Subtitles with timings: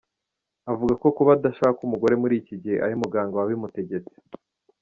[0.71, 4.15] Avuga ko kuba adashaka umugore muri iki gihe ari muganga wabimutegetse.